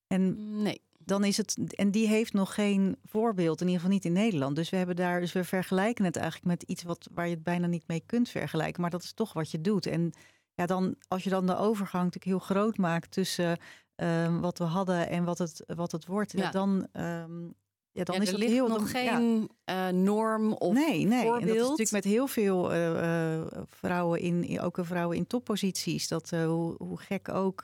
[0.08, 0.82] En Nee.
[1.06, 1.76] Dan is het.
[1.76, 4.56] En die heeft nog geen voorbeeld, in ieder geval niet in Nederland.
[4.56, 5.20] Dus we hebben daar.
[5.20, 8.30] Dus we vergelijken het eigenlijk met iets wat waar je het bijna niet mee kunt
[8.30, 8.82] vergelijken.
[8.82, 9.86] Maar dat is toch wat je doet.
[9.86, 10.12] En
[10.54, 13.58] ja, dan als je dan de overgang natuurlijk heel groot maakt tussen
[13.96, 16.52] ehm, wat we hadden en wat het, wat het wordt, Ja.
[16.52, 16.88] dan.
[16.91, 17.44] ehm,
[17.91, 18.68] ja, dan Ja, is er het ligt heel.
[18.68, 19.15] nog dan- ja.
[19.18, 21.26] geen eh, norm of nee, nee.
[21.34, 26.08] En dat is natuurlijk met heel veel eh, eh, vrouwen in, ook vrouwen in topposities.
[26.08, 27.63] Dat hoe, hoe gek ook.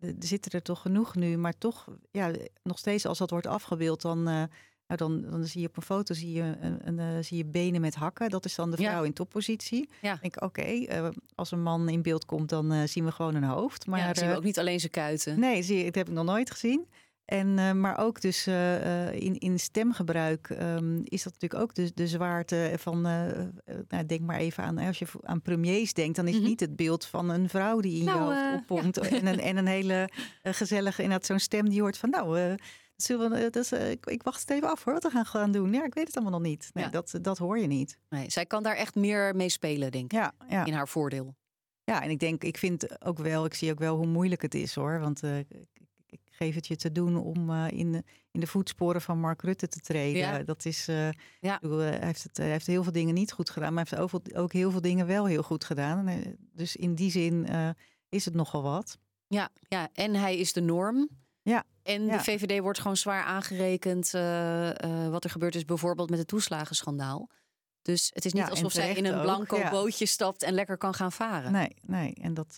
[0.00, 2.30] Er zitten er toch genoeg nu, maar toch, ja,
[2.62, 4.42] nog steeds als dat wordt afgebeeld, dan, eh,
[4.96, 7.80] dan, dan zie je op een foto zie je, een, een, eh, zie je benen
[7.80, 8.30] met hakken.
[8.30, 8.90] Dat is dan de Ja.
[8.90, 9.88] vrouw in toppositie.
[10.02, 10.12] Ja.
[10.14, 13.42] Ik denk, oké, eh, als een man in beeld komt, dan zien we gewoon een
[13.44, 13.86] hoofd.
[13.86, 15.40] Maar ja, dan zien we ook niet alleen zijn kuiten.
[15.40, 16.86] Nee, zie dat heb ik nog nooit gezien.
[17.28, 21.74] En, eh, maar ook dus eh, eh, in, in stemgebruik ehm, is dat natuurlijk ook
[21.74, 23.00] de, de zwaarte van...
[23.00, 26.16] nou, denk maar even aan, als je aan premiers denkt...
[26.16, 26.44] dan is Mhm.
[26.44, 28.98] niet het beeld van een vrouw die in Nou, je hoofd oppompt.
[28.98, 30.08] En, een, en een hele
[30.42, 32.10] gezellige, inderdaad zo'n stem die hoort van...
[32.10, 32.56] nou,
[32.96, 35.72] zullen we, ik, ik wacht het even af hoor, wat we gaan gaan doen.
[35.72, 36.70] Ja, ik weet het allemaal nog niet.
[36.72, 36.90] Nee, Ja.
[36.90, 37.98] dat, dat hoor je niet.
[38.08, 40.18] Nee, zij kan daar echt meer mee spelen, denk ik.
[40.18, 40.64] Ja, ja.
[40.64, 41.36] In haar voordeel.
[41.84, 44.54] Ja, en ik denk, ik vind ook wel, ik zie ook wel hoe moeilijk het
[44.54, 45.00] is hoor.
[45.00, 45.77] Want ik
[46.38, 49.68] geef het je te doen om eh, in, de, in de voetsporen van Mark Rutte
[49.68, 50.20] te treden.
[50.20, 50.42] Ja.
[50.42, 51.08] Dat is, eh,
[51.40, 51.58] Ja.
[51.60, 53.98] bedoel, eh, hij, heeft het, hij heeft heel veel dingen niet goed gedaan, maar hij
[53.98, 56.22] heeft ook, ook heel veel dingen wel heel goed gedaan.
[56.52, 57.48] Dus in die zin
[58.08, 58.98] is het nogal wat.
[59.26, 61.08] Ja, ja, en hij is de norm.
[61.42, 62.16] Ja, En ja.
[62.16, 64.10] de VVD wordt gewoon zwaar aangerekend
[65.10, 67.30] wat er gebeurd is, bijvoorbeeld met het toeslagenschandaal.
[67.82, 71.12] Dus het is niet alsof zij in een blanco bootje stapt en lekker kan gaan
[71.12, 71.52] varen.
[71.52, 72.14] Nee, nee.
[72.14, 72.56] En dat,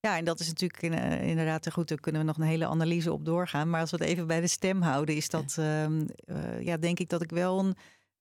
[0.00, 1.88] ja, en dat is natuurlijk eh, inderdaad goed.
[1.88, 3.70] Daar kunnen we nog een hele analyse op doorgaan.
[3.70, 6.98] Maar als we het even bij de stem houden, is dat, ehm, eh, ja, denk
[6.98, 7.74] ik dat ik wel een.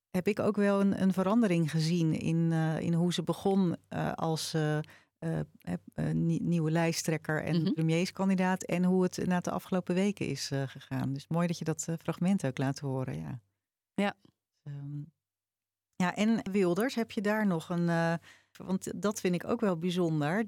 [0.10, 3.78] Heb ik ook wel een, een verandering gezien in, eh, in hoe ze begon
[4.16, 4.56] als
[6.14, 7.72] nie- nieuwe lijsttrekker en Mhm.
[7.74, 8.64] premierskandidaat.
[8.64, 11.14] En hoe het na de afgelopen weken is gegaan.
[11.14, 13.20] Dus mooi dat je dat fragment ook laat horen.
[13.20, 13.40] Ja.
[13.94, 14.14] Ja.
[14.64, 15.02] Ehm,
[15.96, 18.20] ja, en Wilders, heb je daar nog een.
[18.58, 20.46] want dat vind ik ook wel bijzonder.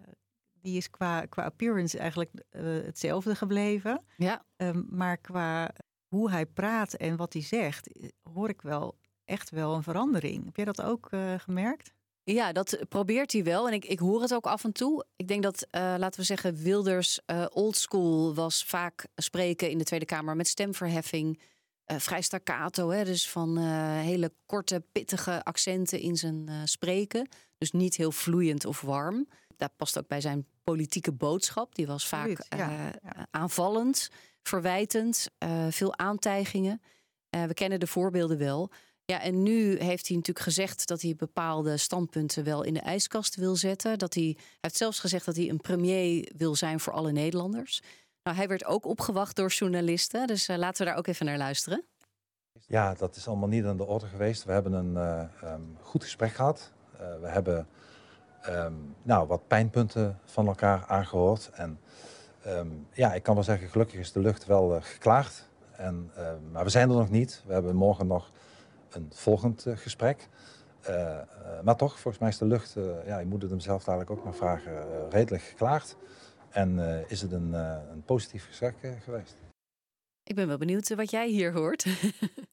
[0.61, 4.03] Die is qua, qua appearance eigenlijk eh, hetzelfde gebleven.
[4.17, 5.73] Ja, Ehm, maar qua
[6.07, 10.45] hoe hij praat en wat hij zegt, eh, hoor ik wel echt wel een verandering.
[10.45, 11.93] Heb jij dat ook eh, gemerkt?
[12.23, 13.67] ja, dat probeert hij wel.
[13.67, 15.05] En ik, ik hoor het ook af en toe.
[15.15, 20.05] Ik denk dat, laten we zeggen, Wilders eh oldschool was vaak spreken in de Tweede
[20.05, 21.41] Kamer met stemverheffing.
[21.85, 23.57] vrij staccato, hè, dus van
[23.97, 27.29] hele korte, pittige accenten in zijn spreken.
[27.57, 29.27] Dus niet heel vloeiend of warm.
[29.61, 31.75] Dat past ook bij zijn politieke boodschap.
[31.75, 34.09] Die was vaak Absoluut, ja, eh, aanvallend,
[34.43, 36.81] verwijtend, eh, veel aantijgingen.
[37.29, 38.71] Eh, we kennen de voorbeelden wel.
[39.05, 43.35] Ja, en nu heeft hij natuurlijk gezegd dat hij bepaalde standpunten wel in de ijskast
[43.35, 43.99] wil zetten.
[43.99, 47.81] Dat hij, hij heeft zelfs gezegd dat hij een premier wil zijn voor alle Nederlanders.
[48.23, 51.85] Nou, hij werd ook opgewacht door journalisten, dus laten we daar ook even naar luisteren.
[52.67, 54.43] Ja, dat is allemaal niet aan de orde geweest.
[54.43, 56.71] We hebben een eh, ehm, goed gesprek gehad.
[56.93, 57.67] Eh, we hebben
[58.41, 61.49] ehm, nou, wat pijnpunten van elkaar aangehoord.
[61.53, 61.79] En
[62.43, 65.49] ehm, ja, ik kan wel zeggen, gelukkig is de lucht wel eh, geklaard.
[65.71, 67.43] En, ehm, maar we zijn er nog niet.
[67.45, 68.31] We hebben morgen nog
[68.89, 70.29] een volgend eh, gesprek.
[70.81, 71.25] Eh, eh,
[71.63, 74.09] maar toch, volgens mij is de lucht, eh, ja, je moet het hem zelf dadelijk
[74.09, 75.95] ook nog vragen, redelijk geklaard.
[76.49, 79.35] En eh, is het een, eh, een positief gesprek geweest.
[80.23, 81.85] Ik ben wel benieuwd wat jij hier hoort.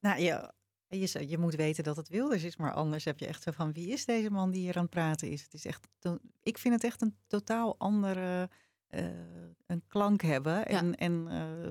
[0.00, 0.52] Nou ja,
[0.88, 3.72] je, je moet weten dat het Wilders is, maar anders heb je echt zo van
[3.72, 5.42] wie is deze man die hier aan het praten is.
[5.42, 5.88] Het is echt,
[6.42, 8.50] ik vind het echt een totaal andere
[8.86, 9.04] eh,
[9.66, 11.68] een klank hebben en, en eh,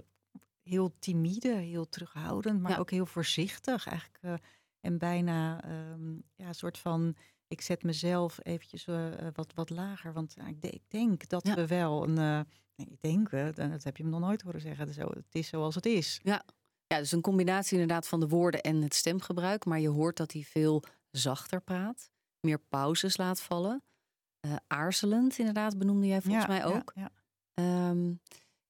[0.63, 2.77] heel timide, heel terughoudend, maar Ja.
[2.77, 4.33] ook heel voorzichtig eigenlijk eh,
[4.79, 7.15] en bijna ehm, ja, een soort van
[7.47, 8.85] ik zet mezelf eventjes
[9.33, 11.55] wat, wat lager, want ik, de- ik denk dat Ja.
[11.55, 14.93] we wel een nee, ik denk, dat heb je me nog nooit horen zeggen.
[14.93, 16.19] Zo, het is zoals het is.
[16.23, 16.43] Ja,
[16.87, 19.65] dus een combinatie inderdaad van de woorden en het stemgebruik.
[19.65, 23.83] Maar je hoort dat hij veel zachter praat, meer pauzes laat vallen.
[24.39, 26.91] Eh, aarzelend, inderdaad, benoemde jij volgens Ja, mij ja, ook.
[26.95, 27.11] ja.
[27.53, 28.07] Ehm,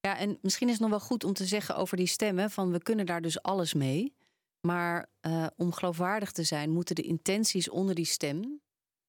[0.00, 2.70] ja, en misschien is het nog wel goed om te zeggen over die stemmen: van
[2.72, 4.16] we kunnen daar dus alles mee.
[4.60, 8.60] Maar eh, om geloofwaardig te zijn, moeten de intenties onder die stem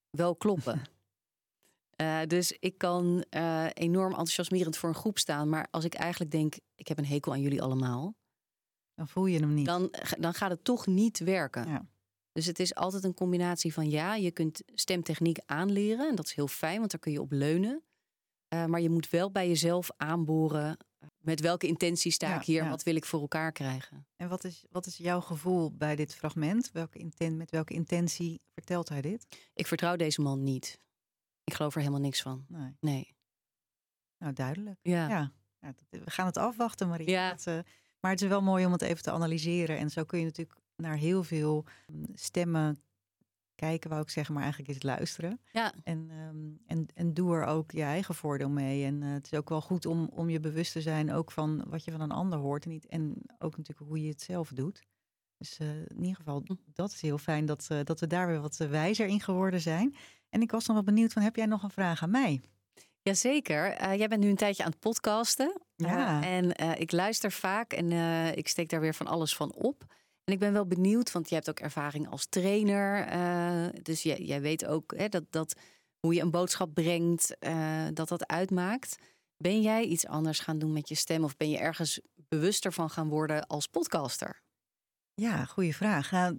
[0.09, 0.81] wel kloppen.
[1.99, 3.25] Eh, dus ik kan
[3.73, 5.49] enorm enthousiasmerend voor een groep staan.
[5.49, 8.15] Maar als ik eigenlijk denk, ik heb een hekel aan jullie allemaal.
[8.99, 9.65] Dan voel je hem niet.
[9.65, 11.67] Dan, dan gaat het toch niet werken.
[11.67, 11.85] Ja.
[12.31, 16.09] Dus het is altijd een combinatie van ja, je kunt stemtechniek aanleren.
[16.09, 17.83] En dat is heel fijn, want daar kun je op leunen.
[18.47, 20.77] Eh, maar je moet wel bij jezelf aanboren.
[21.17, 22.63] Met welke intentie sta Ja, ik hier?
[22.63, 22.69] ja.
[22.69, 24.07] Wat wil ik voor elkaar krijgen?
[24.15, 26.71] En wat is, wat is jouw gevoel bij dit fragment?
[26.71, 29.27] Welke met welke intentie vertelt hij dit?
[29.53, 30.79] Ik vertrouw deze man niet.
[31.43, 32.45] Ik geloof er helemaal niks van.
[32.47, 32.75] Nee.
[32.79, 33.15] Nee.
[34.17, 34.79] Nou, duidelijk.
[34.81, 35.09] Ja.
[35.09, 35.31] Ja.
[35.89, 37.09] We gaan het afwachten, Marie.
[37.09, 37.29] Ja.
[37.29, 37.59] Dat, eh,
[37.99, 39.77] Maar het is wel mooi om het even te analyseren.
[39.77, 42.81] En zo kun je natuurlijk naar heel veel mm, stemmen
[43.59, 45.39] kijken, wou ik zeggen, maar eigenlijk is het luisteren.
[45.51, 45.73] Ja.
[45.83, 48.85] En, ehm, en, en doe er ook je eigen voordeel mee.
[48.85, 51.63] En eh, het is ook wel goed om, om je bewust te zijn ook van
[51.67, 52.63] wat je van een ander hoort.
[52.63, 54.83] En, niet, en ook natuurlijk hoe je het zelf doet.
[55.37, 56.53] Dus eh, in ieder geval, Hm.
[56.73, 59.95] dat is heel fijn dat, eh, dat we daar weer wat wijzer in geworden zijn.
[60.29, 62.41] En ik was nog wel benieuwd van, heb jij nog een vraag aan mij?
[63.01, 63.95] Jazeker.
[63.97, 65.61] Jij bent nu een tijdje aan het podcasten.
[65.87, 66.21] Ja.
[66.21, 69.53] Eh, en eh, ik luister vaak en eh, ik steek daar weer van alles van
[69.53, 69.85] op.
[70.23, 73.07] En ik ben wel benieuwd, want je hebt ook ervaring als trainer.
[73.83, 75.55] dus jij, jij weet ook hè, dat, dat
[75.99, 77.37] hoe je een boodschap brengt,
[77.93, 78.95] dat dat uitmaakt.
[79.37, 81.23] Ben jij iets anders gaan doen met je stem?
[81.23, 84.41] Of ben je ergens bewuster van gaan worden als podcaster?
[85.13, 86.11] Ja, goede vraag.
[86.11, 86.37] Nou,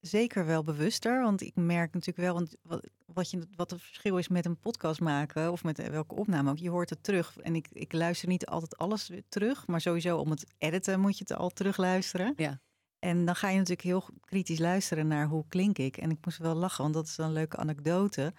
[0.00, 4.18] zeker wel bewuster, want ik merk natuurlijk wel want wat, wat, je, wat het verschil
[4.18, 6.58] is met een podcast maken of met welke opname ook.
[6.58, 10.30] Je hoort het terug en ik, ik luister niet altijd alles terug, maar sowieso om
[10.30, 12.32] het editen moet je het al terugluisteren.
[12.36, 12.60] Ja.
[12.98, 15.96] En dan ga je natuurlijk heel kritisch luisteren naar hoe klink ik.
[15.96, 18.32] En ik moest wel lachen, want dat is een leuke anekdote.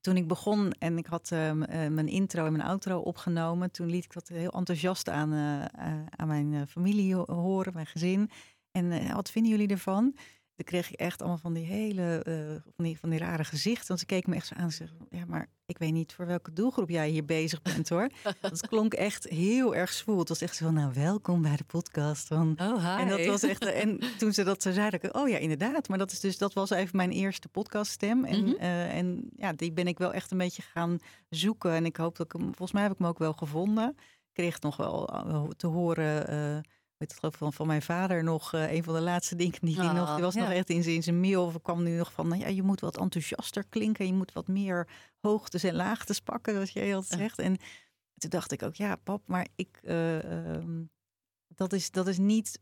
[0.00, 3.90] Toen ik begon en ik had ehm, eh, mijn intro en mijn outro opgenomen, toen
[3.90, 7.86] liet ik dat heel enthousiast aan, eh, eh, aan mijn eh, familie ho- horen, mijn
[7.86, 8.30] gezin.
[8.70, 10.16] En eh, wat vinden jullie ervan?
[10.56, 12.34] Dan kreeg ik echt allemaal van die hele eh,
[12.76, 13.86] van, die, van die rare gezichten.
[13.88, 16.26] Want ze keken me echt zo aan en zeggen: Ja, maar ik weet niet voor
[16.26, 18.08] welke doelgroep jij hier bezig bent hoor.
[18.40, 20.18] dat klonk echt heel erg zwoel.
[20.18, 22.26] Het was echt zo van: Nou, welkom bij de podcast.
[22.26, 23.02] Van, Oh, hi.
[23.02, 23.64] en dat was echt.
[23.64, 25.88] En toen ze dat zo zeiden, ik, oh ja, inderdaad.
[25.88, 28.24] Maar dat is dus dat was even mijn eerste podcaststem.
[28.24, 28.54] En, Mhm.
[28.54, 31.72] eh, en ja, die ben ik wel echt een beetje gaan zoeken.
[31.72, 33.88] En ik hoop dat ik hem, volgens mij heb ik hem ook wel gevonden.
[33.98, 36.28] Ik kreeg nog wel eh, te horen.
[36.28, 36.58] eh
[36.98, 39.86] weet het geloof van, van mijn vader nog een van de laatste dingen die hij
[39.86, 42.12] Ah, nog die was nog echt in zijn, in zijn mail of kwam nu nog
[42.12, 44.88] van nou ja je moet wat enthousiaster klinken je moet wat meer
[45.20, 47.56] hoogtes en laagtes pakken zoals jij altijd zegt en
[48.16, 50.82] toen dacht ik ook ja pap maar ik eh, ehm,
[51.56, 52.60] dat is, dat is niet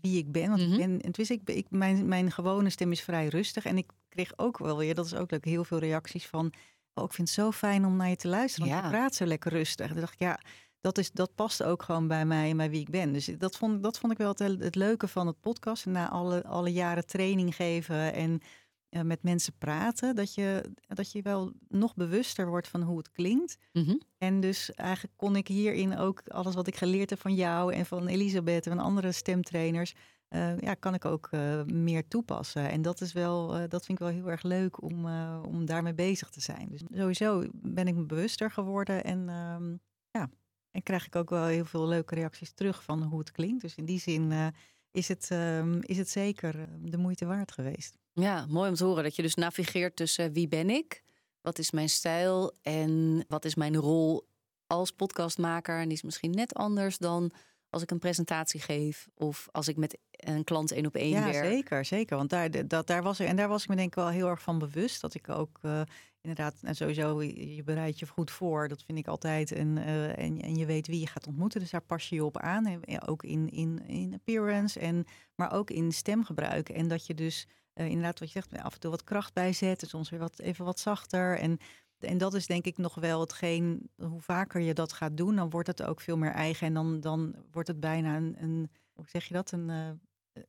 [0.00, 0.48] wie ik ben.
[0.48, 0.72] Want Mhm.
[0.72, 3.64] ik ben, en ik, ik, mijn, mijn gewone stem is vrij rustig.
[3.64, 6.52] En ik kreeg ook wel weer, dat is ook leuk, heel veel reacties van...
[6.94, 9.24] Oh, ik vind het zo fijn om naar je te luisteren, want je praat zo
[9.24, 9.86] lekker rustig.
[9.86, 10.40] En toen dacht ik, ja,
[10.80, 13.12] dat, is, dat past ook gewoon bij mij en bij wie ik ben.
[13.12, 15.86] Dus dat vond, dat vond ik wel het, het leuke van het podcast.
[15.86, 18.40] Na alle, alle jaren training geven en
[18.88, 20.14] eh, met mensen praten...
[20.16, 23.58] Dat je, dat je wel nog bewuster wordt van hoe het klinkt.
[23.72, 23.96] Mhm.
[24.18, 27.86] En dus eigenlijk kon ik hierin ook alles wat ik geleerd heb van jou en
[27.86, 29.94] van Elisabeth en van andere stemtrainers,
[30.28, 32.70] eh, ja, kan ik ook eh, meer toepassen.
[32.70, 35.06] En dat is wel, dat vind ik wel heel erg leuk om,
[35.42, 36.68] om daarmee bezig te zijn.
[36.70, 39.76] Dus sowieso ben ik me bewuster geworden en ehm,
[40.10, 40.30] ja,
[40.78, 43.60] en krijg ik ook wel heel veel leuke reacties terug van hoe het klinkt.
[43.62, 44.46] Dus in die zin eh,
[44.90, 47.96] is, het, ehm, is het zeker eh, de moeite waard geweest.
[48.12, 51.02] Ja, mooi om te horen dat je dus navigeert tussen wie ben ik,
[51.40, 54.28] wat is mijn stijl en wat is mijn rol
[54.66, 55.78] als podcastmaker.
[55.78, 57.32] En die is misschien net anders dan
[57.70, 61.24] als ik een presentatie geef of als ik met een klant één op één Ja,
[61.24, 61.44] werk.
[61.44, 62.16] zeker, zeker.
[62.16, 64.28] Want daar, dat, daar was ik, en daar was ik me denk ik wel heel
[64.28, 65.00] erg van bewust.
[65.00, 65.80] Dat ik ook eh,
[66.20, 68.68] inderdaad, en sowieso, je bereidt je goed voor.
[68.68, 69.52] Dat vind ik altijd.
[69.52, 71.60] En, eh, en, en je weet wie je gaat ontmoeten.
[71.60, 72.66] Dus daar pas je je op aan.
[72.66, 75.04] En, ook in, in, in appearance, en,
[75.34, 76.68] maar ook in stemgebruik.
[76.68, 79.82] En dat je dus eh, inderdaad, wat je zegt, af en toe wat kracht bijzet.
[79.82, 81.38] En soms weer wat, even wat zachter.
[81.38, 81.58] En,
[81.98, 85.50] en dat is denk ik nog wel hetgeen, hoe vaker je dat gaat doen, dan
[85.50, 86.66] wordt het ook veel meer eigen.
[86.66, 89.52] En dan, dan wordt het bijna een, een hoe zeg je dat?
[89.52, 89.90] Een, eh,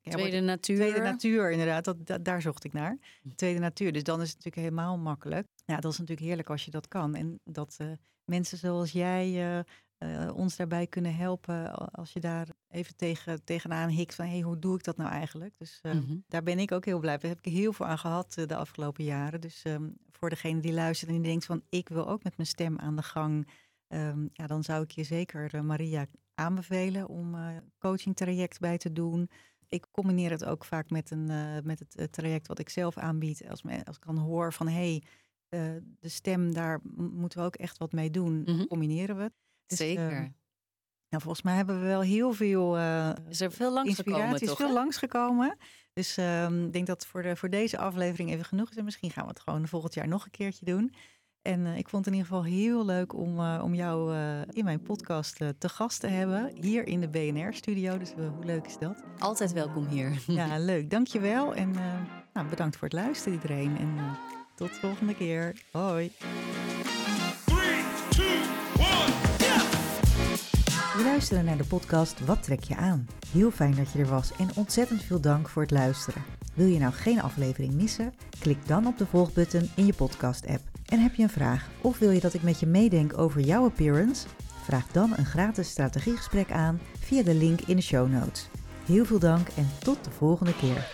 [0.01, 0.75] Tweede natuur.
[0.75, 1.83] Tweede natuur, inderdaad.
[1.85, 2.97] Dat, dat- daar zocht ik naar.
[3.35, 3.91] Tweede natuur.
[3.91, 5.47] Dus dan is het natuurlijk helemaal makkelijk.
[5.65, 7.15] Ja, dat is natuurlijk heerlijk als je dat kan.
[7.15, 7.87] En dat eh,
[8.25, 9.59] mensen zoals jij eh,
[9.97, 11.71] eh, ons daarbij kunnen helpen.
[11.91, 14.25] Als je daar even tegen, tegenaan hikt van...
[14.25, 15.53] hé, hey, hoe doe ik dat nou eigenlijk?
[15.57, 16.17] Dus Mhm.
[16.27, 17.21] daar ben ik ook heel blij mee.
[17.21, 19.41] Daar heb ik heel veel aan gehad eh, de afgelopen jaren.
[19.41, 21.61] Dus ehm, voor degene die luistert en die denkt van...
[21.69, 23.47] ik wil ook met mijn stem aan de gang...
[23.87, 27.35] ehm, ja, dan zou ik je zeker, Maria, aanbevelen om
[27.79, 29.29] coaching traject bij te doen
[29.69, 32.97] ik combineer het ook vaak met, een, eh, met het, eh, traject wat ik zelf
[32.97, 33.47] aanbied.
[33.49, 35.03] Als, me, als ik dan hoor van hé, hey,
[35.49, 38.41] eh, de stem, daar moeten we ook echt wat mee doen.
[38.41, 38.65] Mhm.
[38.65, 39.33] Combineren we het.
[39.65, 40.11] Dus, Zeker.
[41.09, 44.47] nou, volgens mij hebben we wel heel veel eh, is er veel langs gekomen, inspiratie.
[44.47, 44.73] is veel hè?
[44.73, 45.57] langsgekomen.
[45.93, 48.75] Dus ehm, ik denk dat voor, de, voor deze aflevering even genoeg is.
[48.75, 50.93] En misschien gaan we het gewoon volgend jaar nog een keertje doen.
[51.41, 54.41] En eh, ik vond het in ieder geval heel leuk om, eh, om jou eh,
[54.51, 56.51] in mijn podcast eh, te gast te hebben.
[56.61, 57.97] Hier in de BNR-studio.
[57.97, 59.03] Dus hoe leuk is dat?
[59.19, 60.23] Altijd welkom hier.
[60.27, 60.89] Ja, leuk.
[60.89, 61.55] Dankjewel.
[61.55, 61.83] En eh,
[62.33, 63.77] nou, bedankt voor het luisteren iedereen.
[63.77, 63.95] En
[64.55, 65.61] tot de volgende keer.
[65.71, 66.11] Hoi.
[67.45, 68.23] Three, two,
[68.77, 69.61] one, yeah!
[70.95, 73.07] We luisteren naar de podcast Wat trek je aan?
[73.31, 76.23] Heel fijn dat je er was en ontzettend veel dank voor het luisteren.
[76.53, 78.13] Wil je nou geen aflevering missen?
[78.39, 80.61] Klik dan op de volgbutton in je podcast-app.
[80.89, 83.65] En heb je een vraag of wil je dat ik met je meedenk over jouw
[83.65, 84.27] appearance?
[84.63, 88.49] Vraag dan een gratis strategiegesprek aan via de link in de show notes.
[88.85, 90.87] Heel veel dank en tot de volgende keer.